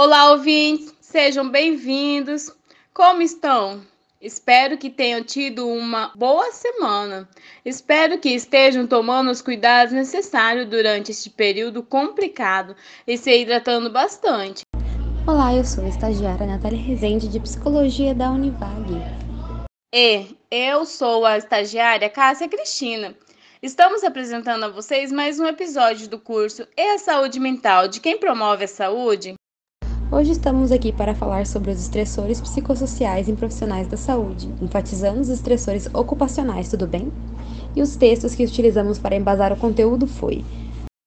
Olá, 0.00 0.30
ouvintes, 0.30 0.94
sejam 1.00 1.50
bem-vindos. 1.50 2.54
Como 2.94 3.20
estão? 3.20 3.82
Espero 4.22 4.78
que 4.78 4.90
tenham 4.90 5.24
tido 5.24 5.66
uma 5.66 6.12
boa 6.14 6.52
semana. 6.52 7.28
Espero 7.64 8.16
que 8.20 8.28
estejam 8.28 8.86
tomando 8.86 9.28
os 9.28 9.42
cuidados 9.42 9.92
necessários 9.92 10.68
durante 10.68 11.10
este 11.10 11.28
período 11.28 11.82
complicado 11.82 12.76
e 13.08 13.18
se 13.18 13.40
hidratando 13.40 13.90
bastante. 13.90 14.62
Olá, 15.26 15.52
eu 15.52 15.64
sou 15.64 15.82
a 15.82 15.88
estagiária 15.88 16.46
Natália 16.46 16.78
Rezende 16.78 17.26
de 17.26 17.40
Psicologia 17.40 18.14
da 18.14 18.30
Univag. 18.30 19.02
E 19.92 20.26
eu 20.48 20.86
sou 20.86 21.26
a 21.26 21.38
estagiária 21.38 22.08
Cássia 22.08 22.48
Cristina. 22.48 23.16
Estamos 23.60 24.04
apresentando 24.04 24.62
a 24.62 24.68
vocês 24.68 25.10
mais 25.10 25.40
um 25.40 25.46
episódio 25.46 26.08
do 26.08 26.20
curso 26.20 26.68
E 26.76 26.94
a 26.94 26.98
Saúde 26.98 27.40
Mental 27.40 27.88
de 27.88 27.98
quem 27.98 28.16
promove 28.16 28.62
a 28.62 28.68
saúde 28.68 29.34
Hoje 30.10 30.32
estamos 30.32 30.72
aqui 30.72 30.90
para 30.90 31.14
falar 31.14 31.46
sobre 31.46 31.70
os 31.70 31.78
estressores 31.78 32.40
psicossociais 32.40 33.28
em 33.28 33.36
profissionais 33.36 33.86
da 33.86 33.98
saúde, 33.98 34.48
enfatizando 34.62 35.20
os 35.20 35.28
estressores 35.28 35.86
ocupacionais, 35.94 36.70
tudo 36.70 36.86
bem? 36.86 37.12
E 37.76 37.82
os 37.82 37.94
textos 37.94 38.34
que 38.34 38.42
utilizamos 38.42 38.98
para 38.98 39.14
embasar 39.14 39.52
o 39.52 39.56
conteúdo 39.58 40.06
foi 40.06 40.42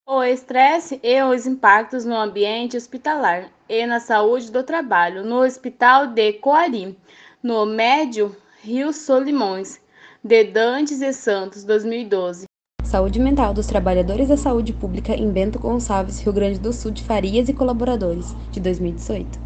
o 0.08 0.22
estresse 0.24 1.00
e 1.02 1.20
os 1.24 1.48
impactos 1.48 2.06
no 2.06 2.16
ambiente 2.16 2.78
hospitalar 2.78 3.50
e 3.68 3.88
na 3.88 4.00
saúde 4.00 4.52
do 4.52 4.62
trabalho 4.62 5.26
no 5.26 5.42
Hospital 5.42 6.06
de 6.06 6.34
Coari, 6.34 6.96
no 7.42 7.66
Médio 7.66 8.36
Rio 8.62 8.94
Solimões, 8.94 9.82
de 10.24 10.44
Dantes 10.44 11.02
e 11.02 11.12
Santos, 11.12 11.64
2012. 11.64 12.51
Saúde 12.92 13.22
Mental 13.22 13.54
dos 13.54 13.68
Trabalhadores 13.68 14.28
da 14.28 14.36
Saúde 14.36 14.74
Pública 14.74 15.14
em 15.16 15.32
Bento 15.32 15.58
Gonçalves, 15.58 16.20
Rio 16.20 16.34
Grande 16.34 16.60
do 16.60 16.74
Sul 16.74 16.92
de 16.92 17.02
Farias 17.02 17.48
e 17.48 17.54
Colaboradores, 17.54 18.36
de 18.52 18.60
2018. 18.60 19.40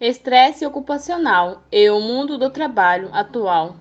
Estresse 0.00 0.66
ocupacional 0.66 1.62
e 1.70 1.88
o 1.90 2.00
mundo 2.00 2.36
do 2.36 2.50
trabalho 2.50 3.08
atual. 3.12 3.76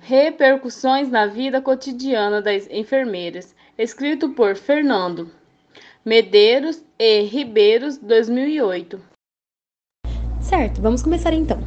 Repercussões 0.00 1.10
na 1.10 1.26
vida 1.26 1.60
cotidiana 1.60 2.40
das 2.40 2.66
enfermeiras, 2.70 3.54
escrito 3.76 4.30
por 4.30 4.56
Fernando 4.56 5.30
Medeiros 6.02 6.82
e 6.98 7.24
Ribeiros, 7.24 7.98
2008. 7.98 8.98
Certo, 10.40 10.80
vamos 10.80 11.02
começar 11.02 11.34
então. 11.34 11.58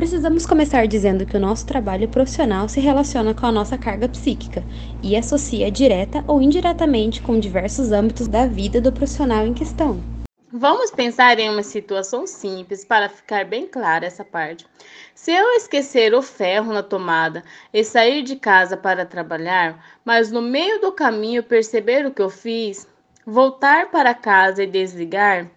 Precisamos 0.00 0.46
começar 0.46 0.86
dizendo 0.86 1.26
que 1.26 1.36
o 1.36 1.40
nosso 1.40 1.66
trabalho 1.66 2.08
profissional 2.08 2.66
se 2.70 2.80
relaciona 2.80 3.34
com 3.34 3.44
a 3.44 3.52
nossa 3.52 3.76
carga 3.76 4.08
psíquica 4.08 4.64
e 5.02 5.14
associa 5.14 5.70
direta 5.70 6.24
ou 6.26 6.40
indiretamente 6.40 7.20
com 7.20 7.38
diversos 7.38 7.92
âmbitos 7.92 8.26
da 8.26 8.46
vida 8.46 8.80
do 8.80 8.90
profissional 8.90 9.46
em 9.46 9.52
questão. 9.52 10.02
Vamos 10.50 10.90
pensar 10.90 11.38
em 11.38 11.50
uma 11.50 11.62
situação 11.62 12.26
simples 12.26 12.82
para 12.82 13.10
ficar 13.10 13.44
bem 13.44 13.66
clara 13.66 14.06
essa 14.06 14.24
parte. 14.24 14.66
Se 15.14 15.32
eu 15.32 15.50
esquecer 15.50 16.14
o 16.14 16.22
ferro 16.22 16.72
na 16.72 16.82
tomada 16.82 17.44
e 17.70 17.84
sair 17.84 18.22
de 18.22 18.36
casa 18.36 18.78
para 18.78 19.04
trabalhar, 19.04 19.84
mas 20.02 20.32
no 20.32 20.40
meio 20.40 20.80
do 20.80 20.92
caminho 20.92 21.42
perceber 21.42 22.06
o 22.06 22.10
que 22.10 22.22
eu 22.22 22.30
fiz, 22.30 22.88
voltar 23.26 23.90
para 23.90 24.14
casa 24.14 24.62
e 24.62 24.66
desligar, 24.66 25.50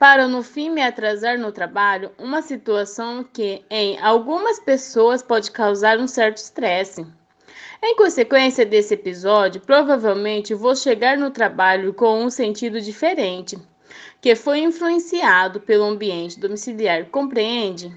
para 0.00 0.26
no 0.26 0.42
fim 0.42 0.70
me 0.70 0.80
atrasar 0.80 1.38
no 1.38 1.52
trabalho, 1.52 2.10
uma 2.18 2.40
situação 2.40 3.22
que 3.22 3.62
em 3.68 3.98
algumas 3.98 4.58
pessoas 4.58 5.22
pode 5.22 5.50
causar 5.50 5.98
um 5.98 6.06
certo 6.06 6.38
estresse. 6.38 7.06
Em 7.82 7.94
consequência 7.94 8.64
desse 8.64 8.94
episódio, 8.94 9.60
provavelmente 9.60 10.54
vou 10.54 10.74
chegar 10.74 11.18
no 11.18 11.30
trabalho 11.30 11.92
com 11.92 12.24
um 12.24 12.30
sentido 12.30 12.80
diferente, 12.80 13.58
que 14.22 14.34
foi 14.34 14.60
influenciado 14.60 15.60
pelo 15.60 15.84
ambiente 15.84 16.40
domiciliar, 16.40 17.04
compreende? 17.10 17.94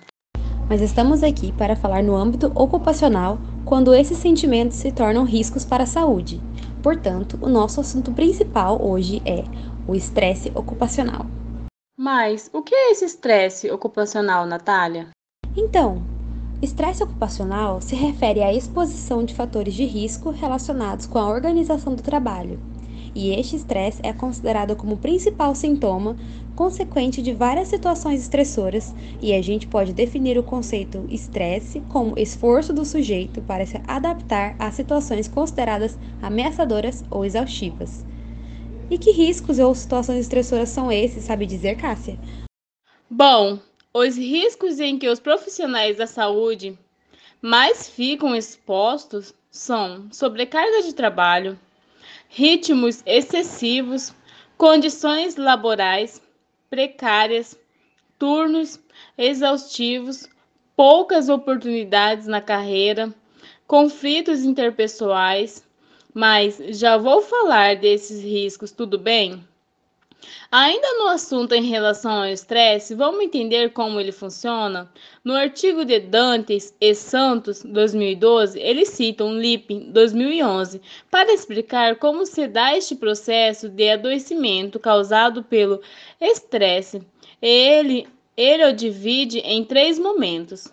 Mas 0.70 0.82
estamos 0.82 1.24
aqui 1.24 1.54
para 1.54 1.74
falar 1.74 2.04
no 2.04 2.18
âmbito 2.18 2.52
ocupacional 2.54 3.40
quando 3.64 3.96
esses 3.96 4.18
sentimentos 4.18 4.76
se 4.76 4.92
tornam 4.92 5.24
riscos 5.24 5.64
para 5.64 5.84
a 5.84 5.88
saúde. 5.88 6.42
Portanto, 6.82 7.40
o 7.42 7.48
nosso 7.48 7.80
assunto 7.80 8.12
principal 8.12 8.86
hoje 8.86 9.22
é 9.26 9.46
o 9.88 9.96
estresse 9.96 10.52
ocupacional. 10.54 11.26
Mas 11.96 12.50
o 12.52 12.64
que 12.64 12.74
é 12.74 12.92
esse 12.92 13.06
estresse 13.06 13.70
ocupacional, 13.70 14.48
Natália? 14.48 15.10
Então, 15.56 16.02
estresse 16.60 17.04
ocupacional 17.04 17.82
se 17.82 17.94
refere 17.94 18.42
à 18.42 18.52
exposição 18.52 19.24
de 19.24 19.36
fatores 19.36 19.76
de 19.76 19.86
risco 19.86 20.32
relacionados 20.32 21.06
com 21.06 21.20
a 21.20 21.30
organização 21.30 21.94
do 21.94 22.02
trabalho. 22.02 22.60
E 23.14 23.30
este 23.30 23.56
estresse 23.56 24.02
é 24.04 24.12
considerado 24.12 24.76
como 24.76 24.98
principal 24.98 25.54
sintoma 25.54 26.18
consequente 26.56 27.22
de 27.22 27.32
várias 27.32 27.68
situações 27.68 28.22
estressoras, 28.22 28.92
e 29.22 29.32
a 29.32 29.42
gente 29.44 29.68
pode 29.68 29.94
definir 29.94 30.36
o 30.36 30.44
conceito 30.44 31.06
estresse 31.12 31.80
como 31.90 32.18
esforço 32.18 32.74
do 32.74 32.84
sujeito 32.86 33.40
para 33.44 33.68
se 33.68 33.80
adaptar 33.88 34.56
a 34.58 34.72
situações 34.72 35.28
consideradas 35.28 35.96
ameaçadoras 36.24 37.04
ou 37.12 37.24
exaustivas. 37.24 38.04
E 38.94 38.98
que 39.00 39.10
riscos 39.10 39.58
ou 39.58 39.74
situações 39.74 40.20
estressoras 40.20 40.70
são 40.70 40.92
esses, 40.92 41.24
sabe 41.24 41.48
dizer, 41.48 41.78
Cássia? 41.78 42.16
Bom, 43.10 43.58
os 43.92 44.16
riscos 44.16 44.80
em 44.80 45.00
que 45.00 45.10
os 45.10 45.20
profissionais 45.20 45.98
da 45.98 46.06
saúde 46.06 46.78
mais 47.42 47.90
ficam 47.90 48.36
expostos 48.36 49.34
são 49.50 50.08
sobrecarga 50.12 50.84
de 50.84 50.94
trabalho, 50.94 51.60
ritmos 52.30 53.02
excessivos, 53.04 54.14
condições 54.60 55.38
laborais 55.38 56.22
precárias, 56.70 57.58
turnos 58.20 58.80
exaustivos, 59.18 60.30
poucas 60.76 61.30
oportunidades 61.30 62.28
na 62.28 62.42
carreira, 62.42 63.12
conflitos 63.66 64.44
interpessoais, 64.44 65.64
mas 66.14 66.58
já 66.80 66.98
vou 66.98 67.22
falar 67.22 67.76
desses 67.76 68.24
riscos, 68.24 68.72
tudo 68.72 68.98
bem? 68.98 69.44
Ainda 70.50 70.88
no 71.00 71.08
assunto 71.08 71.54
em 71.54 71.64
relação 71.64 72.12
ao 72.12 72.28
estresse, 72.28 72.96
vamos 72.96 73.24
entender 73.24 73.72
como 73.72 74.00
ele 74.00 74.12
funciona? 74.12 74.90
No 75.24 75.34
artigo 75.34 75.84
de 75.84 76.00
Dantes 76.00 76.74
e 76.80 76.94
Santos, 76.96 77.64
2012, 77.64 78.60
eles 78.60 78.90
citam 78.90 79.38
Lippin, 79.38 79.92
2011, 79.92 80.80
para 81.12 81.34
explicar 81.34 81.98
como 81.98 82.26
se 82.26 82.48
dá 82.48 82.78
este 82.78 82.96
processo 82.96 83.68
de 83.68 83.90
adoecimento 83.90 84.80
causado 84.80 85.44
pelo 85.44 85.82
estresse. 86.22 87.02
Ele, 87.42 88.08
ele 88.38 88.66
o 88.66 88.74
divide 88.74 89.40
em 89.40 89.66
três 89.66 90.00
momentos. 90.00 90.70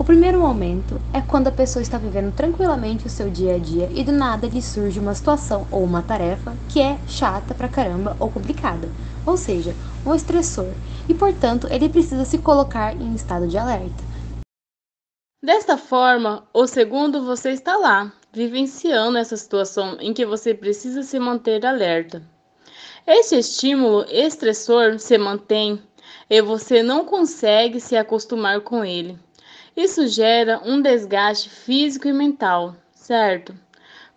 O 0.00 0.04
primeiro 0.10 0.40
momento 0.40 0.98
é 1.12 1.20
quando 1.20 1.48
a 1.48 1.52
pessoa 1.52 1.82
está 1.82 1.98
vivendo 1.98 2.34
tranquilamente 2.34 3.06
o 3.06 3.10
seu 3.10 3.28
dia 3.28 3.56
a 3.56 3.58
dia 3.58 3.86
e 3.92 4.02
do 4.02 4.10
nada 4.10 4.46
lhe 4.46 4.62
surge 4.62 4.98
uma 4.98 5.14
situação 5.14 5.66
ou 5.70 5.84
uma 5.84 6.00
tarefa 6.00 6.56
que 6.70 6.80
é 6.80 6.98
chata 7.06 7.54
pra 7.54 7.68
caramba 7.68 8.16
ou 8.18 8.30
complicada, 8.30 8.88
ou 9.26 9.36
seja, 9.36 9.74
um 10.06 10.14
estressor, 10.14 10.72
e 11.06 11.12
portanto 11.12 11.66
ele 11.70 11.86
precisa 11.86 12.24
se 12.24 12.38
colocar 12.38 12.96
em 12.96 13.14
estado 13.14 13.46
de 13.46 13.58
alerta. 13.58 14.02
Desta 15.44 15.76
forma, 15.76 16.48
o 16.54 16.66
segundo 16.66 17.22
você 17.22 17.50
está 17.50 17.76
lá, 17.76 18.10
vivenciando 18.32 19.18
essa 19.18 19.36
situação 19.36 19.98
em 20.00 20.14
que 20.14 20.24
você 20.24 20.54
precisa 20.54 21.02
se 21.02 21.18
manter 21.18 21.66
alerta. 21.66 22.22
Este 23.06 23.36
estímulo 23.36 24.06
estressor 24.08 24.98
se 24.98 25.18
mantém 25.18 25.78
e 26.30 26.40
você 26.40 26.82
não 26.82 27.04
consegue 27.04 27.78
se 27.80 27.98
acostumar 27.98 28.62
com 28.62 28.82
ele. 28.82 29.18
Isso 29.76 30.06
gera 30.08 30.60
um 30.64 30.82
desgaste 30.82 31.48
físico 31.48 32.08
e 32.08 32.12
mental, 32.12 32.76
certo? 32.92 33.54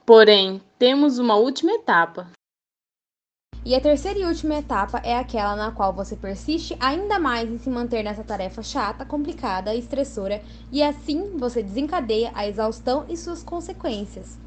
Porém, 0.05 0.61
temos 0.77 1.19
uma 1.19 1.35
última 1.35 1.73
etapa. 1.73 2.29
E 3.65 3.73
a 3.73 3.79
terceira 3.79 4.19
e 4.19 4.25
última 4.25 4.55
etapa 4.55 4.97
é 5.05 5.15
aquela 5.15 5.55
na 5.55 5.71
qual 5.71 5.93
você 5.93 6.17
persiste 6.17 6.75
ainda 6.81 7.17
mais 7.17 7.49
em 7.49 7.57
se 7.57 7.69
manter 7.69 8.03
nessa 8.03 8.21
tarefa 8.21 8.61
chata, 8.61 9.05
complicada 9.05 9.73
e 9.73 9.79
estressora, 9.79 10.41
e 10.69 10.83
assim 10.83 11.37
você 11.37 11.63
desencadeia 11.63 12.31
a 12.35 12.45
exaustão 12.45 13.05
e 13.07 13.15
suas 13.15 13.41
consequências. 13.41 14.37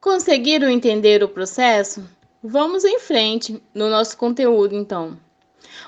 Conseguiram 0.00 0.70
entender 0.70 1.24
o 1.24 1.28
processo? 1.28 2.08
Vamos 2.40 2.84
em 2.84 3.00
frente 3.00 3.60
no 3.74 3.90
nosso 3.90 4.16
conteúdo 4.16 4.76
então. 4.76 5.18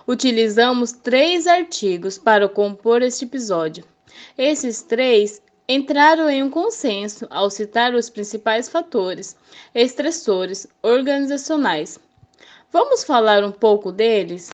Utilizamos 0.08 0.90
três 0.90 1.46
artigos 1.46 2.18
para 2.18 2.48
compor 2.48 3.02
este 3.02 3.24
episódio. 3.24 3.84
Esses 4.36 4.82
três 4.82 5.42
entraram 5.68 6.30
em 6.30 6.42
um 6.42 6.48
consenso 6.48 7.26
ao 7.30 7.50
citar 7.50 7.94
os 7.94 8.08
principais 8.08 8.68
fatores 8.68 9.36
estressores 9.74 10.66
organizacionais. 10.82 11.98
Vamos 12.72 13.04
falar 13.04 13.44
um 13.44 13.52
pouco 13.52 13.92
deles? 13.92 14.50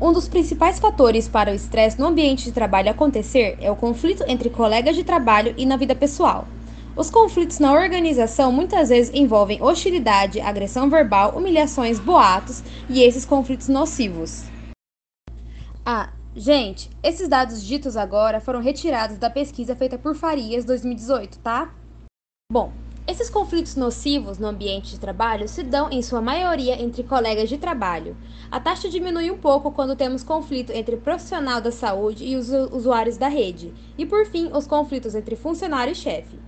Um 0.00 0.12
dos 0.12 0.28
principais 0.28 0.78
fatores 0.78 1.28
para 1.28 1.52
o 1.52 1.54
estresse 1.54 1.98
no 1.98 2.06
ambiente 2.06 2.44
de 2.44 2.52
trabalho 2.52 2.90
acontecer 2.90 3.58
é 3.60 3.70
o 3.70 3.76
conflito 3.76 4.24
entre 4.26 4.48
colegas 4.48 4.96
de 4.96 5.04
trabalho 5.04 5.54
e 5.58 5.66
na 5.66 5.76
vida 5.76 5.94
pessoal. 5.94 6.48
Os 6.96 7.10
conflitos 7.10 7.58
na 7.58 7.72
organização 7.72 8.50
muitas 8.50 8.88
vezes 8.88 9.14
envolvem 9.14 9.62
hostilidade, 9.62 10.40
agressão 10.40 10.88
verbal, 10.88 11.36
humilhações, 11.36 11.98
boatos 11.98 12.62
e 12.88 13.02
esses 13.02 13.24
conflitos 13.24 13.68
nocivos. 13.68 14.44
Ah, 15.84 16.10
gente, 16.34 16.90
esses 17.02 17.28
dados 17.28 17.62
ditos 17.62 17.96
agora 17.96 18.40
foram 18.40 18.60
retirados 18.60 19.18
da 19.18 19.30
pesquisa 19.30 19.74
feita 19.74 19.98
por 19.98 20.14
Farias 20.14 20.64
2018, 20.64 21.38
tá? 21.38 21.74
Bom, 22.52 22.72
esses 23.06 23.28
conflitos 23.28 23.74
nocivos 23.74 24.38
no 24.38 24.46
ambiente 24.46 24.90
de 24.90 25.00
trabalho 25.00 25.48
se 25.48 25.64
dão, 25.64 25.90
em 25.90 26.00
sua 26.00 26.20
maioria, 26.20 26.80
entre 26.80 27.02
colegas 27.02 27.48
de 27.48 27.58
trabalho. 27.58 28.16
A 28.50 28.60
taxa 28.60 28.88
diminui 28.88 29.30
um 29.30 29.38
pouco 29.38 29.72
quando 29.72 29.96
temos 29.96 30.22
conflito 30.22 30.70
entre 30.70 30.96
profissional 30.96 31.60
da 31.60 31.72
saúde 31.72 32.24
e 32.24 32.36
os 32.36 32.50
usuários 32.50 33.16
da 33.16 33.26
rede. 33.26 33.72
E, 33.98 34.06
por 34.06 34.26
fim, 34.26 34.50
os 34.52 34.66
conflitos 34.66 35.16
entre 35.16 35.34
funcionário 35.34 35.92
e 35.92 35.96
chefe. 35.96 36.38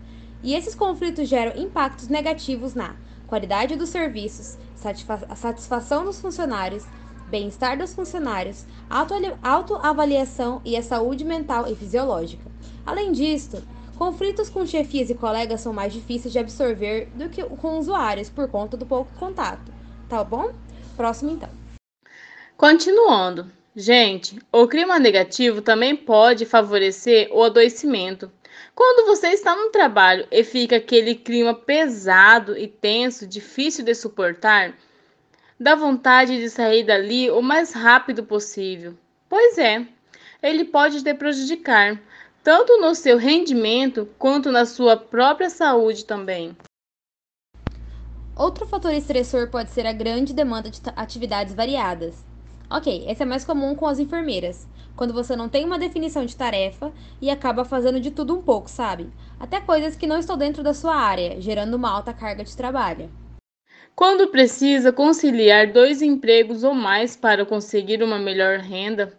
E 0.40 0.54
esses 0.54 0.74
conflitos 0.74 1.28
geram 1.28 1.60
impactos 1.60 2.06
negativos 2.06 2.74
na 2.74 2.94
qualidade 3.26 3.74
dos 3.74 3.88
serviços, 3.88 4.56
a 5.28 5.34
satisfação 5.34 6.04
dos 6.04 6.20
funcionários, 6.20 6.84
bem-estar 7.28 7.78
dos 7.78 7.94
funcionários, 7.94 8.64
autoavaliação 9.42 10.60
e 10.64 10.76
a 10.76 10.82
saúde 10.82 11.24
mental 11.24 11.66
e 11.70 11.74
fisiológica. 11.74 12.50
Além 12.84 13.12
disso, 13.12 13.62
conflitos 13.96 14.48
com 14.48 14.66
chefias 14.66 15.10
e 15.10 15.14
colegas 15.14 15.60
são 15.60 15.72
mais 15.72 15.92
difíceis 15.92 16.32
de 16.32 16.38
absorver 16.38 17.08
do 17.14 17.28
que 17.28 17.42
com 17.44 17.78
usuários 17.78 18.28
por 18.28 18.48
conta 18.48 18.76
do 18.76 18.84
pouco 18.86 19.12
contato. 19.18 19.72
Tá 20.08 20.22
bom? 20.22 20.52
Próximo 20.96 21.30
então. 21.30 21.48
Continuando. 22.56 23.50
Gente, 23.74 24.38
o 24.52 24.68
clima 24.68 24.98
negativo 24.98 25.62
também 25.62 25.96
pode 25.96 26.44
favorecer 26.44 27.30
o 27.32 27.42
adoecimento. 27.42 28.30
Quando 28.74 29.06
você 29.06 29.28
está 29.28 29.56
no 29.56 29.70
trabalho 29.70 30.26
e 30.30 30.44
fica 30.44 30.76
aquele 30.76 31.14
clima 31.14 31.54
pesado 31.54 32.56
e 32.56 32.68
tenso, 32.68 33.26
difícil 33.26 33.82
de 33.84 33.94
suportar, 33.94 34.74
dá 35.62 35.76
vontade 35.76 36.40
de 36.40 36.50
sair 36.50 36.82
dali 36.84 37.30
o 37.30 37.40
mais 37.40 37.72
rápido 37.72 38.24
possível. 38.24 38.94
Pois 39.28 39.56
é, 39.56 39.86
ele 40.42 40.64
pode 40.64 41.02
te 41.02 41.14
prejudicar, 41.14 42.00
tanto 42.42 42.80
no 42.80 42.94
seu 42.96 43.16
rendimento 43.16 44.08
quanto 44.18 44.50
na 44.50 44.66
sua 44.66 44.96
própria 44.96 45.48
saúde 45.48 46.04
também. 46.04 46.56
Outro 48.36 48.66
fator 48.66 48.92
estressor 48.92 49.48
pode 49.50 49.70
ser 49.70 49.86
a 49.86 49.92
grande 49.92 50.34
demanda 50.34 50.68
de 50.68 50.80
atividades 50.96 51.54
variadas. 51.54 52.24
Ok, 52.68 53.04
esse 53.06 53.22
é 53.22 53.26
mais 53.26 53.44
comum 53.44 53.74
com 53.76 53.86
as 53.86 54.00
enfermeiras, 54.00 54.66
quando 54.96 55.14
você 55.14 55.36
não 55.36 55.48
tem 55.48 55.64
uma 55.64 55.78
definição 55.78 56.24
de 56.24 56.34
tarefa 56.34 56.90
e 57.20 57.30
acaba 57.30 57.64
fazendo 57.64 58.00
de 58.00 58.10
tudo 58.10 58.36
um 58.36 58.42
pouco, 58.42 58.68
sabe? 58.68 59.12
Até 59.38 59.60
coisas 59.60 59.94
que 59.94 60.06
não 60.06 60.18
estão 60.18 60.36
dentro 60.36 60.62
da 60.62 60.74
sua 60.74 60.96
área, 60.96 61.40
gerando 61.40 61.74
uma 61.74 61.90
alta 61.90 62.12
carga 62.12 62.42
de 62.42 62.56
trabalho. 62.56 63.10
Quando 63.94 64.28
precisa 64.28 64.92
conciliar 64.92 65.72
dois 65.72 66.00
empregos 66.00 66.64
ou 66.64 66.74
mais 66.74 67.14
para 67.14 67.44
conseguir 67.44 68.02
uma 68.02 68.18
melhor 68.18 68.58
renda, 68.58 69.12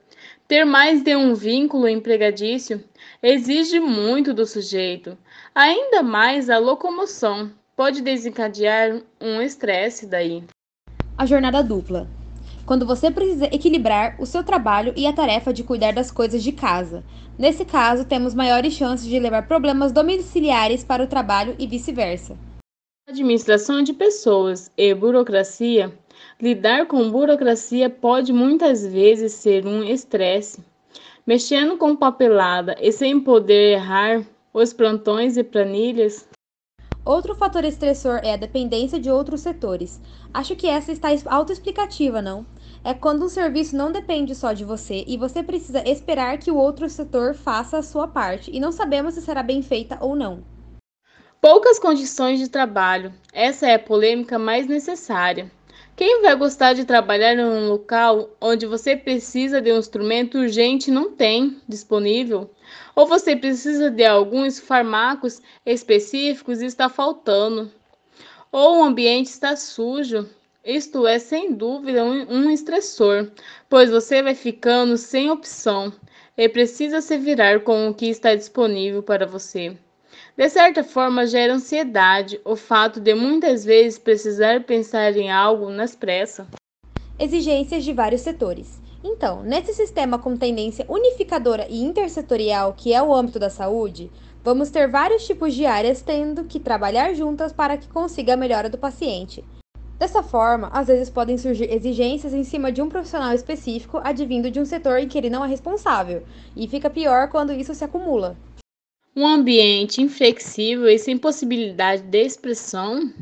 ter 0.48 0.66
mais 0.66 1.04
de 1.04 1.16
um 1.16 1.36
vínculo 1.36 1.88
empregadício 1.88 2.84
exige 3.22 3.80
muito 3.80 4.34
do 4.34 4.46
sujeito. 4.46 5.18
Ainda 5.54 6.02
mais 6.02 6.50
a 6.50 6.58
locomoção 6.58 7.52
pode 7.75 8.02
desencadear 8.02 9.02
um 9.22 9.42
estresse 9.42 10.08
daí. 10.08 10.44
A 11.18 11.26
jornada 11.26 11.64
dupla 11.64 12.08
quando 12.66 12.86
você 12.86 13.12
precisa 13.12 13.46
equilibrar 13.46 14.16
o 14.19 14.26
seu 14.26 14.44
trabalho 14.44 14.94
e 14.96 15.06
a 15.06 15.14
tarefa 15.14 15.52
de 15.54 15.64
cuidar 15.64 15.94
das 15.94 16.10
coisas 16.10 16.42
de 16.42 16.52
casa. 16.52 17.04
Nesse 17.38 17.66
caso, 17.66 18.06
temos 18.06 18.34
maiores 18.34 18.74
chances 18.74 19.06
de 19.06 19.19
levar 19.19 19.48
problemas 19.48 19.92
domiciliares 19.92 20.84
para 20.84 21.04
o 21.04 21.08
trabalho 21.08 21.56
e 21.60 21.68
vice-versa. 21.68 22.38
Administração 23.06 23.84
de 23.84 23.92
pessoas 23.92 24.72
e 24.78 24.94
burocracia. 24.94 25.92
Lidar 26.42 26.88
com 26.88 27.12
burocracia 27.12 27.90
pode 27.90 28.32
muitas 28.32 28.88
vezes 28.88 29.34
ser 29.34 29.68
um 29.68 29.84
estresse. 29.84 30.64
Mexendo 31.28 31.78
com 31.78 31.98
papelada 31.98 32.78
e 32.80 32.94
sem 32.94 33.20
poder 33.20 33.74
errar 33.74 34.26
os 34.54 34.72
plantões 34.72 35.36
e 35.36 35.44
planilhas, 35.44 36.30
Outro 37.06 37.36
fator 37.36 37.66
estressor 37.66 38.22
é 38.24 38.32
a 38.32 38.38
dependência 38.38 38.98
de 38.98 39.12
outros 39.12 39.42
setores. 39.42 40.00
Acho 40.34 40.56
que 40.56 40.68
essa 40.68 40.90
está 40.90 41.10
autoexplicativa, 41.26 42.22
não? 42.22 42.46
É 42.82 42.94
quando 42.94 43.26
um 43.26 43.30
serviço 43.30 43.76
não 43.76 43.92
depende 43.92 44.34
só 44.34 44.54
de 44.54 44.64
você 44.64 45.04
e 45.06 45.18
você 45.18 45.44
precisa 45.44 45.84
esperar 45.86 46.38
que 46.38 46.50
o 46.50 46.56
outro 46.56 46.90
setor 46.90 47.34
faça 47.34 47.78
a 47.78 47.84
sua 47.84 48.08
parte 48.08 48.50
e 48.50 48.62
não 48.62 48.72
sabemos 48.72 49.16
se 49.16 49.22
será 49.22 49.44
bem 49.44 49.62
feita 49.62 49.98
ou 50.00 50.16
não. 50.16 50.53
Poucas 51.44 51.78
condições 51.78 52.40
de 52.40 52.48
trabalho. 52.48 53.13
Essa 53.34 53.68
é 53.68 53.74
a 53.74 53.80
polêmica 53.80 54.40
mais 54.40 54.66
necessária. 54.66 55.51
Quem 55.94 56.22
vai 56.22 56.34
gostar 56.38 56.72
de 56.72 56.86
trabalhar 56.86 57.34
em 57.34 57.44
um 57.44 57.68
local 57.68 58.30
onde 58.40 58.66
você 58.66 58.95
precisa 58.95 59.60
de 59.60 59.69
um 59.69 59.78
instrumento 59.78 60.38
urgente 60.38 60.90
e 60.90 60.94
não 60.94 61.12
tem 61.12 61.60
disponível? 61.68 62.50
Ou 62.95 63.06
você 63.06 63.36
precisa 63.36 63.92
de 63.92 64.06
alguns 64.06 64.57
fármacos 64.57 65.42
específicos 65.66 66.62
e 66.62 66.66
está 66.66 66.88
faltando? 66.88 67.69
Ou 68.50 68.80
o 68.80 68.84
ambiente 68.86 69.28
está 69.28 69.57
sujo? 69.57 70.30
Isto 70.63 71.06
é, 71.06 71.19
sem 71.19 71.51
dúvida, 71.51 72.06
um, 72.06 72.25
um 72.36 72.50
estressor, 72.51 73.30
pois 73.68 73.92
você 73.92 74.24
vai 74.24 74.34
ficando 74.34 74.95
sem 74.95 75.30
opção 75.30 75.92
e 76.38 76.48
precisa 76.48 77.01
se 77.01 77.18
virar 77.18 77.66
com 77.66 77.90
o 77.90 77.94
que 77.94 78.06
está 78.06 78.34
disponível 78.34 79.04
para 79.04 79.25
você. 79.25 79.75
De 80.35 80.50
certa 80.50 80.83
forma, 80.83 81.27
gera 81.27 81.53
ansiedade 81.53 82.41
o 82.44 82.56
fato 82.56 83.00
de 83.00 83.13
muitas 83.13 83.63
vezes 83.63 84.00
precisar 84.00 84.63
pensar 84.63 85.15
em 85.15 85.31
algo 85.31 85.69
nas 85.69 85.95
pressas. 85.95 86.47
Exigências 87.19 87.83
de 87.83 87.94
vários 87.94 88.21
setores. 88.21 88.81
Então, 89.03 89.44
nesse 89.44 89.75
sistema 89.75 90.18
com 90.18 90.35
tendência 90.35 90.85
unificadora 90.89 91.68
e 91.69 91.83
intersetorial 91.83 92.74
que 92.75 92.91
é 92.91 93.03
o 93.03 93.13
âmbito 93.13 93.38
da 93.38 93.51
saúde, 93.51 94.09
vamos 94.44 94.71
ter 94.71 94.89
vários 94.89 95.24
tipos 95.24 95.53
de 95.53 95.68
áreas 95.68 96.01
tendo 96.01 96.45
que 96.45 96.59
trabalhar 96.59 97.13
juntas 97.13 97.53
para 97.53 97.77
que 97.77 97.88
consiga 97.88 98.33
a 98.33 98.38
melhora 98.38 98.71
do 98.71 98.77
paciente. 98.77 99.45
Dessa 100.00 100.24
forma, 100.24 100.68
às 100.74 100.88
vezes 100.88 101.12
podem 101.12 101.38
surgir 101.38 101.71
exigências 101.71 102.33
em 102.33 102.44
cima 102.44 102.71
de 102.71 102.81
um 102.81 102.89
profissional 102.89 103.35
específico 103.35 104.01
advindo 104.03 104.50
de 104.50 104.59
um 104.59 104.65
setor 104.65 104.97
em 104.97 105.07
que 105.07 105.15
ele 105.15 105.30
não 105.30 105.45
é 105.45 105.47
responsável, 105.47 106.24
e 106.56 106.68
fica 106.68 106.89
pior 106.89 107.30
quando 107.30 107.53
isso 107.53 107.75
se 107.75 107.83
acumula. 107.83 108.35
Um 109.15 109.27
ambiente 109.27 110.01
inflexível 110.01 110.89
e 110.89 110.98
sem 110.98 111.19
possibilidade 111.19 112.01
de 112.01 112.18
expressão? 112.18 113.13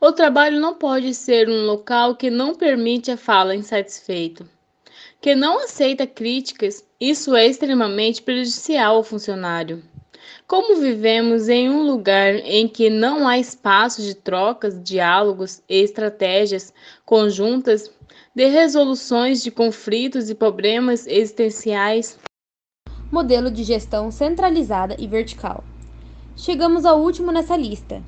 O 0.00 0.12
trabalho 0.12 0.60
não 0.60 0.74
pode 0.74 1.12
ser 1.16 1.48
um 1.48 1.66
local 1.66 2.14
que 2.14 2.30
não 2.30 2.54
permite 2.54 3.10
a 3.10 3.16
fala 3.16 3.56
insatisfeita, 3.56 4.48
que 5.20 5.34
não 5.34 5.64
aceita 5.64 6.06
críticas. 6.06 6.84
Isso 7.00 7.34
é 7.34 7.44
extremamente 7.44 8.22
prejudicial 8.22 8.98
ao 8.98 9.02
funcionário. 9.02 9.82
Como 10.46 10.76
vivemos 10.76 11.48
em 11.48 11.68
um 11.68 11.82
lugar 11.82 12.36
em 12.44 12.68
que 12.68 12.88
não 12.88 13.26
há 13.26 13.36
espaço 13.36 14.02
de 14.02 14.14
trocas, 14.14 14.80
diálogos 14.80 15.60
e 15.68 15.82
estratégias 15.82 16.72
conjuntas 17.04 17.90
de 18.32 18.46
resoluções 18.46 19.42
de 19.42 19.50
conflitos 19.50 20.30
e 20.30 20.36
problemas 20.36 21.04
existenciais, 21.08 22.16
modelo 23.10 23.50
de 23.50 23.64
gestão 23.64 24.08
centralizada 24.12 24.94
e 24.96 25.04
vertical. 25.04 25.64
Chegamos 26.36 26.84
ao 26.84 27.00
último 27.00 27.32
nessa 27.32 27.56
lista. 27.56 28.00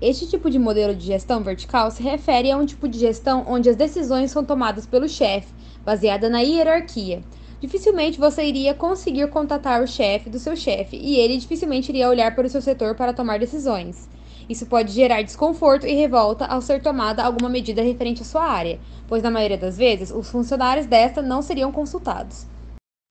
Este 0.00 0.26
tipo 0.26 0.50
de 0.50 0.58
modelo 0.58 0.92
de 0.92 1.06
gestão 1.06 1.40
vertical 1.40 1.88
se 1.92 2.02
refere 2.02 2.50
a 2.50 2.56
um 2.56 2.66
tipo 2.66 2.88
de 2.88 2.98
gestão 2.98 3.44
onde 3.46 3.70
as 3.70 3.76
decisões 3.76 4.32
são 4.32 4.44
tomadas 4.44 4.86
pelo 4.86 5.08
chefe, 5.08 5.54
baseada 5.84 6.28
na 6.28 6.40
hierarquia. 6.40 7.22
Dificilmente 7.60 8.18
você 8.18 8.42
iria 8.42 8.74
conseguir 8.74 9.28
contatar 9.28 9.84
o 9.84 9.86
chefe 9.86 10.28
do 10.28 10.38
seu 10.40 10.56
chefe 10.56 10.96
e 10.96 11.16
ele 11.16 11.36
dificilmente 11.36 11.92
iria 11.92 12.08
olhar 12.08 12.34
para 12.34 12.46
o 12.46 12.50
seu 12.50 12.60
setor 12.60 12.96
para 12.96 13.12
tomar 13.12 13.38
decisões. 13.38 14.08
Isso 14.48 14.66
pode 14.66 14.90
gerar 14.90 15.22
desconforto 15.22 15.86
e 15.86 15.94
revolta 15.94 16.44
ao 16.44 16.60
ser 16.60 16.82
tomada 16.82 17.22
alguma 17.22 17.48
medida 17.48 17.82
referente 17.82 18.22
à 18.22 18.24
sua 18.24 18.44
área, 18.44 18.80
pois 19.06 19.22
na 19.22 19.30
maioria 19.30 19.58
das 19.58 19.76
vezes 19.76 20.10
os 20.10 20.28
funcionários 20.28 20.86
desta 20.86 21.22
não 21.22 21.40
seriam 21.40 21.70
consultados. 21.70 22.46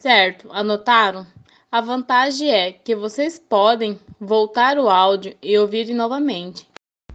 Certo, 0.02 0.48
anotaram? 0.54 1.28
A 1.70 1.82
vantagem 1.82 2.50
é 2.50 2.72
que 2.72 2.96
vocês 2.96 3.38
podem 3.38 4.00
voltar 4.18 4.80
o 4.80 4.88
áudio 4.88 5.36
e 5.44 5.58
ouvir 5.58 5.94
novamente. 5.94 6.66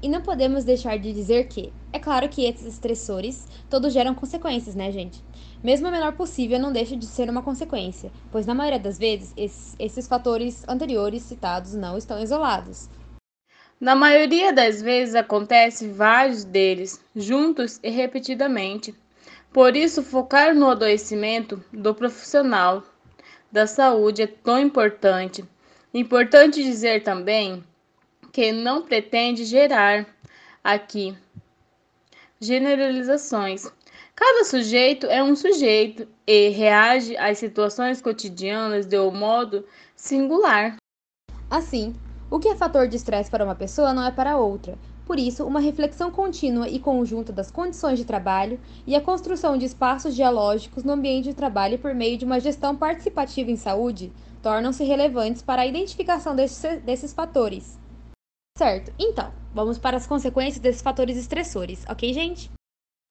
E 0.03 0.09
não 0.09 0.21
podemos 0.21 0.65
deixar 0.65 0.99
de 0.99 1.11
dizer 1.11 1.49
que, 1.49 1.73
é 1.95 1.99
claro 1.99 2.29
que 2.29 2.45
esses 2.45 2.67
estressores 2.67 3.49
todos 3.71 3.91
geram 3.91 4.15
consequências, 4.15 4.75
né, 4.75 4.93
gente? 4.93 5.25
Mesmo 5.63 5.89
a 5.89 5.91
menor 5.91 6.13
possível 6.13 6.59
não 6.59 6.71
deixa 6.71 6.95
de 6.95 7.07
ser 7.07 7.31
uma 7.31 7.41
consequência, 7.41 8.13
pois 8.31 8.45
na 8.45 8.55
maioria 8.55 8.79
das 8.79 8.99
vezes 8.99 9.33
esses, 9.35 9.75
esses 9.79 10.07
fatores 10.07 10.63
anteriores 10.69 11.23
citados 11.23 11.73
não 11.73 11.97
estão 11.97 12.23
isolados. 12.23 12.91
Na 13.81 13.95
maioria 13.95 14.53
das 14.53 14.83
vezes 14.83 15.15
acontece 15.15 15.89
vários 15.89 16.45
deles, 16.45 17.03
juntos 17.17 17.81
e 17.83 17.89
repetidamente. 17.89 18.95
Por 19.55 19.77
isso, 19.77 20.03
focar 20.03 20.53
no 20.53 20.69
adoecimento 20.69 21.63
do 21.73 21.95
profissional 21.95 22.83
da 23.53 23.69
saúde 23.69 24.23
é 24.23 24.27
tão 24.27 24.59
importante. 24.59 25.45
Importante 25.95 26.61
dizer 26.61 27.05
também 27.05 27.63
que 28.33 28.51
não 28.51 28.83
pretende 28.83 29.45
gerar 29.45 30.09
aqui 30.65 31.17
generalizações. 32.41 33.71
Cada 34.17 34.43
sujeito 34.43 35.07
é 35.07 35.23
um 35.23 35.37
sujeito 35.37 36.09
e 36.27 36.49
reage 36.49 37.17
às 37.17 37.39
situações 37.39 38.03
cotidianas 38.03 38.87
de 38.87 38.99
um 38.99 39.13
modo 39.13 39.65
singular. 39.95 40.79
Assim, 41.49 41.95
o 42.29 42.41
que 42.41 42.49
é 42.49 42.57
fator 42.57 42.89
de 42.89 42.97
estresse 42.97 43.31
para 43.31 43.45
uma 43.45 43.55
pessoa 43.55 43.95
não 43.95 44.05
é 44.05 44.11
para 44.11 44.37
outra. 44.37 44.77
Por 45.07 45.19
isso, 45.19 45.45
uma 45.45 45.61
reflexão 45.61 46.11
contínua 46.11 46.69
e 46.69 46.79
conjunta 46.79 47.33
das 47.33 47.51
condições 47.51 47.99
de 47.99 48.05
trabalho 48.05 48.59
e 48.87 48.97
a 48.97 49.01
construção 49.01 49.59
de 49.59 49.67
espaços 49.67 50.15
dialógicos 50.15 50.83
no 50.83 50.93
ambiente 50.93 51.25
de 51.25 51.35
trabalho 51.35 51.79
por 51.79 51.95
meio 51.95 52.17
de 52.17 52.25
uma 52.25 52.41
gestão 52.41 52.75
participativa 52.75 53.51
em 53.51 53.57
saúde 53.57 54.11
tornam-se 54.43 54.85
relevantes 54.85 55.43
para 55.43 55.63
a 55.63 55.67
identificação 55.67 56.35
desses, 56.35 56.83
desses 56.83 57.13
fatores. 57.13 57.79
Certo, 58.57 58.93
então, 58.99 59.33
vamos 59.53 59.79
para 59.79 59.97
as 59.97 60.07
consequências 60.07 60.61
desses 60.61 60.83
fatores 60.83 61.17
estressores, 61.17 61.85
ok, 61.89 62.13
gente? 62.13 62.51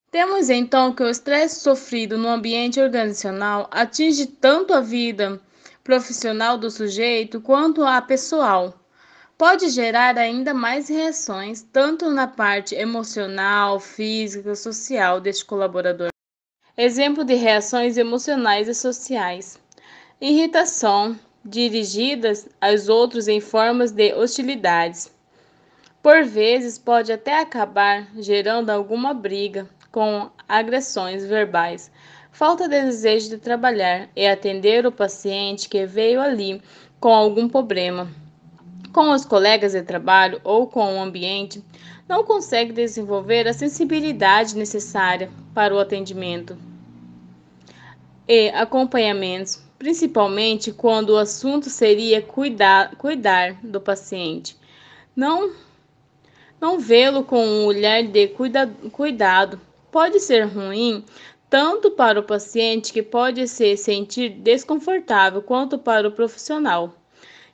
Temos 0.09 0.49
então 0.49 0.93
que 0.93 1.01
o 1.01 1.09
estresse 1.09 1.59
sofrido 1.59 2.17
no 2.17 2.29
ambiente 2.29 2.79
organizacional 2.79 3.67
atinge 3.71 4.27
tanto 4.27 4.73
a 4.73 4.79
vida 4.79 5.41
profissional 5.83 6.57
do 6.57 6.69
sujeito 6.69 7.41
quanto 7.41 7.83
a 7.83 7.99
pessoal. 8.01 8.73
Pode 9.37 9.69
gerar 9.69 10.15
ainda 10.17 10.53
mais 10.53 10.87
reações, 10.87 11.63
tanto 11.63 12.09
na 12.09 12.27
parte 12.27 12.75
emocional, 12.75 13.79
física, 13.79 14.55
social 14.55 15.19
deste 15.19 15.43
colaborador. 15.43 16.09
Exemplo 16.77 17.23
de 17.25 17.33
reações 17.33 17.97
emocionais 17.97 18.67
e 18.67 18.75
sociais: 18.75 19.59
irritação, 20.21 21.17
dirigidas 21.43 22.47
aos 22.61 22.87
outros 22.87 23.27
em 23.27 23.41
formas 23.41 23.91
de 23.91 24.13
hostilidades. 24.13 25.11
Por 26.01 26.23
vezes 26.23 26.77
pode 26.77 27.11
até 27.11 27.39
acabar 27.39 28.07
gerando 28.15 28.69
alguma 28.69 29.15
briga, 29.15 29.67
com 29.91 30.29
agressões 30.47 31.25
verbais, 31.25 31.91
falta 32.31 32.67
de 32.67 32.81
desejo 32.81 33.29
de 33.29 33.37
trabalhar 33.39 34.09
e 34.15 34.27
atender 34.27 34.85
o 34.85 34.91
paciente 34.91 35.67
que 35.67 35.85
veio 35.87 36.21
ali 36.21 36.61
com 36.99 37.13
algum 37.13 37.49
problema. 37.49 38.22
Com 38.93 39.09
os 39.09 39.25
colegas 39.25 39.71
de 39.71 39.81
trabalho 39.81 40.39
ou 40.43 40.67
com 40.67 40.99
o 40.99 41.01
ambiente, 41.01 41.63
não 42.07 42.23
consegue 42.23 42.71
desenvolver 42.71 43.47
a 43.47 43.53
sensibilidade 43.53 44.55
necessária 44.55 45.31
para 45.51 45.73
o 45.73 45.79
atendimento 45.79 46.55
e 48.27 48.49
acompanhamentos, 48.49 49.59
principalmente 49.79 50.71
quando 50.71 51.09
o 51.09 51.17
assunto 51.17 51.71
seria 51.71 52.21
cuidar, 52.21 52.95
cuidar 52.95 53.53
do 53.63 53.81
paciente. 53.81 54.55
Não, 55.15 55.51
não 56.61 56.79
vê-lo 56.79 57.23
com 57.23 57.43
um 57.43 57.65
olhar 57.65 58.03
de 58.03 58.27
cuida, 58.27 58.71
cuidado 58.91 59.59
pode 59.91 60.19
ser 60.19 60.43
ruim 60.43 61.03
tanto 61.49 61.89
para 61.89 62.19
o 62.19 62.23
paciente, 62.23 62.93
que 62.93 63.01
pode 63.01 63.47
se 63.47 63.75
sentir 63.75 64.29
desconfortável, 64.29 65.41
quanto 65.41 65.79
para 65.79 66.07
o 66.07 66.11
profissional 66.11 66.93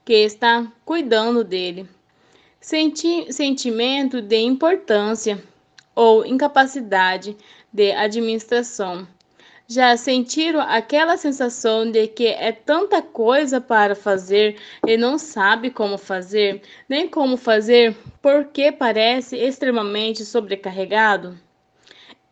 que 0.04 0.14
está 0.14 0.72
cuidando 0.86 1.44
dele. 1.44 1.88
Senti 2.60 3.32
sentimento 3.32 4.22
de 4.22 4.38
importância 4.38 5.42
ou 5.96 6.26
incapacidade 6.26 7.36
de 7.72 7.92
administração. 7.92 9.08
Já 9.68 9.96
sentiram 9.96 10.62
aquela 10.62 11.16
sensação 11.16 11.92
de 11.92 12.08
que 12.08 12.26
é 12.26 12.52
tanta 12.52 13.04
coisa 13.04 13.62
para 13.62 13.94
fazer 13.94 14.58
e 14.88 14.98
não 14.98 15.20
sabe 15.20 15.70
como 15.70 15.96
fazer, 15.96 16.64
nem 16.90 17.08
como 17.08 17.38
fazer 17.38 17.96
porque 18.20 18.72
parece 18.72 19.38
extremamente 19.38 20.26
sobrecarregado? 20.26 21.38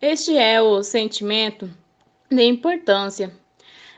Este 0.01 0.35
é 0.35 0.61
o 0.61 0.81
sentimento 0.81 1.69
de 2.29 2.43
importância. 2.43 3.31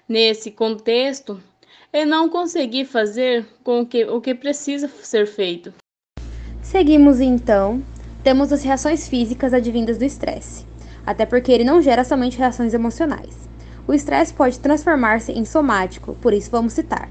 Nesse 0.07 0.51
contexto, 0.51 1.41
é 1.91 2.05
não 2.05 2.29
conseguir 2.29 2.85
fazer 2.85 3.45
com 3.63 3.85
que, 3.85 4.05
o 4.05 4.21
que 4.21 4.35
precisa 4.35 4.87
ser 4.87 5.25
feito. 5.25 5.73
Seguimos 6.61 7.19
então. 7.19 7.81
Temos 8.23 8.51
as 8.51 8.63
reações 8.63 9.07
físicas 9.07 9.53
advindas 9.53 9.97
do 9.97 10.03
estresse, 10.03 10.65
até 11.05 11.25
porque 11.25 11.51
ele 11.51 11.63
não 11.63 11.81
gera 11.81 12.03
somente 12.03 12.37
reações 12.37 12.73
emocionais. 12.73 13.49
O 13.87 13.93
estresse 13.93 14.33
pode 14.33 14.59
transformar-se 14.59 15.31
em 15.31 15.45
somático, 15.45 16.15
por 16.21 16.33
isso 16.33 16.51
vamos 16.51 16.73
citar: 16.73 17.09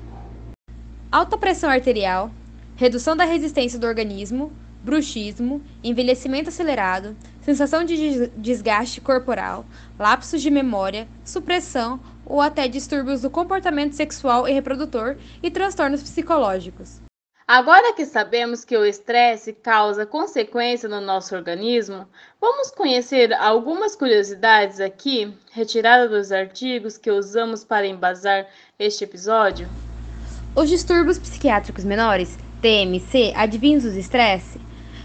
alta 1.10 1.38
pressão 1.38 1.70
arterial, 1.70 2.30
redução 2.76 3.16
da 3.16 3.24
resistência 3.24 3.78
do 3.78 3.86
organismo, 3.86 4.52
bruxismo, 4.84 5.60
envelhecimento 5.82 6.50
acelerado, 6.50 7.16
sensação 7.40 7.82
de 7.82 8.28
desgaste 8.36 9.00
corporal, 9.00 9.64
lapsos 9.98 10.40
de 10.42 10.50
memória, 10.50 11.08
supressão 11.24 11.98
ou 12.28 12.40
até 12.40 12.68
distúrbios 12.68 13.22
do 13.22 13.30
comportamento 13.30 13.94
sexual 13.94 14.46
e 14.46 14.52
reprodutor 14.52 15.16
e 15.42 15.50
transtornos 15.50 16.02
psicológicos. 16.02 17.00
Agora 17.46 17.94
que 17.94 18.04
sabemos 18.04 18.62
que 18.62 18.76
o 18.76 18.84
estresse 18.84 19.54
causa 19.54 20.04
consequência 20.04 20.86
no 20.86 21.00
nosso 21.00 21.34
organismo, 21.34 22.06
vamos 22.38 22.70
conhecer 22.70 23.32
algumas 23.32 23.96
curiosidades 23.96 24.80
aqui, 24.80 25.34
retiradas 25.50 26.10
dos 26.10 26.30
artigos 26.30 26.98
que 26.98 27.10
usamos 27.10 27.64
para 27.64 27.86
embasar 27.86 28.46
este 28.78 29.04
episódio? 29.04 29.66
Os 30.54 30.68
distúrbios 30.68 31.18
psiquiátricos 31.18 31.84
menores, 31.84 32.36
TMC, 32.60 33.32
advindos 33.34 33.94
do 33.94 33.98
estresse, 33.98 34.60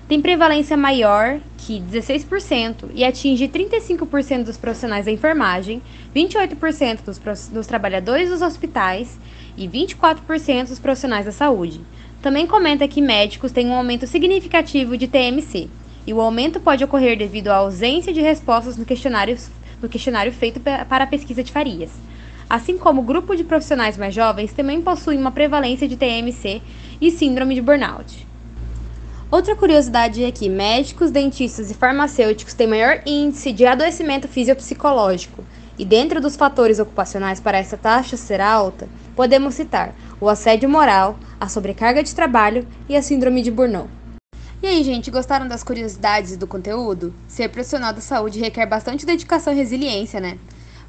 tem 0.07 0.22
prevalência 0.22 0.75
maior 0.75 1.39
que 1.57 1.79
16% 1.79 2.89
e 2.93 3.05
atinge 3.05 3.48
35% 3.48 4.43
dos 4.43 4.57
profissionais 4.57 5.05
da 5.05 5.12
enfermagem, 5.12 5.81
28% 6.13 7.03
dos, 7.03 7.48
dos 7.48 7.67
trabalhadores 7.67 8.29
dos 8.29 8.41
hospitais 8.41 9.17
e 9.57 9.67
24% 9.67 10.67
dos 10.67 10.79
profissionais 10.79 11.25
da 11.25 11.31
saúde. 11.31 11.81
Também 12.22 12.45
comenta 12.45 12.88
que 12.88 13.01
médicos 13.01 13.51
têm 13.51 13.67
um 13.67 13.74
aumento 13.74 14.05
significativo 14.05 14.98
de 14.98 15.07
TMC, 15.07 15.69
e 16.05 16.13
o 16.13 16.19
aumento 16.19 16.60
pode 16.60 16.83
ocorrer 16.83 17.17
devido 17.17 17.48
à 17.48 17.55
ausência 17.55 18.13
de 18.13 18.22
respostas 18.22 18.77
no 18.77 18.86
questionário, 18.86 19.38
no 19.81 19.88
questionário 19.88 20.31
feito 20.31 20.60
para 20.60 21.03
a 21.03 21.07
pesquisa 21.07 21.43
de 21.43 21.51
Farias. 21.51 21.91
Assim 22.50 22.77
como 22.77 23.01
o 23.01 23.05
grupo 23.05 23.36
de 23.36 23.43
profissionais 23.43 23.98
mais 23.98 24.13
jovens 24.13 24.51
também 24.51 24.81
possui 24.81 25.17
uma 25.17 25.31
prevalência 25.31 25.88
de 25.88 25.95
TMC 25.95 26.62
e 27.00 27.10
síndrome 27.10 27.55
de 27.55 27.62
burnout. 27.62 28.27
Outra 29.33 29.55
curiosidade 29.55 30.23
é 30.23 30.31
que 30.31 30.47
médicos, 30.47 31.09
dentistas 31.09 31.71
e 31.71 31.73
farmacêuticos 31.73 32.53
têm 32.53 32.67
maior 32.67 33.01
índice 33.03 33.51
de 33.51 33.65
adoecimento 33.65 34.27
fisiopsicológico, 34.27 35.43
e 35.75 35.83
dentro 35.83 36.21
dos 36.21 36.35
fatores 36.35 36.77
ocupacionais 36.77 37.39
para 37.39 37.57
essa 37.57 37.75
taxa 37.75 38.15
ser 38.15 38.39
alta, 38.39 38.87
podemos 39.15 39.55
citar 39.55 39.95
o 40.21 40.29
assédio 40.29 40.69
moral, 40.69 41.17
a 41.39 41.49
sobrecarga 41.49 42.03
de 42.03 42.13
trabalho 42.13 42.67
e 42.87 42.95
a 42.95 43.01
síndrome 43.01 43.41
de 43.41 43.49
Burnout. 43.49 43.89
E 44.61 44.67
aí, 44.67 44.83
gente, 44.83 45.09
gostaram 45.09 45.47
das 45.47 45.63
curiosidades 45.63 46.37
do 46.37 46.45
conteúdo? 46.45 47.11
Ser 47.27 47.49
profissional 47.49 47.91
da 47.91 48.01
saúde 48.01 48.39
requer 48.39 48.67
bastante 48.67 49.03
dedicação 49.03 49.51
e 49.51 49.55
resiliência, 49.55 50.19
né? 50.19 50.37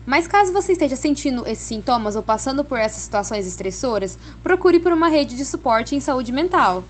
Mas 0.04 0.26
caso 0.26 0.52
você 0.52 0.72
esteja 0.72 0.96
sentindo 0.96 1.48
esses 1.48 1.64
sintomas 1.64 2.14
ou 2.14 2.22
passando 2.22 2.62
por 2.62 2.78
essas 2.78 3.04
situações 3.04 3.46
estressoras, 3.46 4.18
procure 4.42 4.80
por 4.80 4.92
uma 4.92 5.08
rede 5.08 5.34
de 5.34 5.46
suporte 5.46 5.96
em 5.96 6.00
saúde 6.00 6.30
mental. 6.30 6.84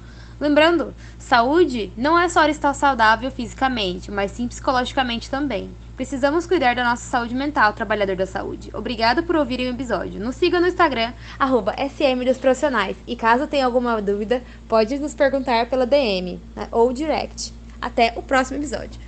Lembrando, 0.44 0.94
saúde 1.18 1.90
não 1.96 2.18
é 2.18 2.28
só 2.28 2.46
estar 2.46 2.74
saudável 2.74 3.30
fisicamente, 3.30 4.10
mas 4.10 4.30
sim 4.30 4.46
psicologicamente 4.46 5.30
também. 5.30 5.74
Precisamos 5.96 6.46
cuidar 6.46 6.74
da 6.74 6.84
nossa 6.84 7.02
saúde 7.02 7.34
mental, 7.34 7.72
trabalhador 7.72 8.14
da 8.14 8.26
saúde. 8.26 8.70
Obrigado 8.74 9.22
por 9.22 9.36
ouvirem 9.36 9.68
o 9.68 9.72
episódio. 9.72 10.20
Nos 10.20 10.36
siga 10.36 10.60
no 10.60 10.66
Instagram, 10.66 11.14
arroba 11.38 11.74
SM 11.78 12.22
dos 12.26 12.36
Profissionais. 12.36 12.94
E 13.06 13.16
caso 13.16 13.46
tenha 13.46 13.64
alguma 13.64 14.02
dúvida, 14.02 14.42
pode 14.68 14.98
nos 14.98 15.14
perguntar 15.14 15.64
pela 15.70 15.86
DM 15.86 16.38
né, 16.54 16.68
ou 16.70 16.92
direct. 16.92 17.50
Até 17.80 18.12
o 18.14 18.22
próximo 18.22 18.58
episódio. 18.58 19.03